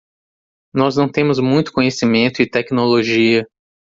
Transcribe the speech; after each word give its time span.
Nós 0.73 0.95
não 0.95 1.07
temos 1.07 1.37
muito 1.37 1.71
conhecimento 1.71 2.41
e 2.41 2.49
tecnologia 2.49 3.45